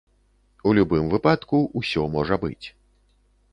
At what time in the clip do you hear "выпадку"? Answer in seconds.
1.13-1.61